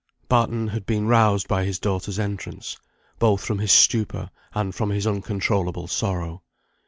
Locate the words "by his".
1.47-1.77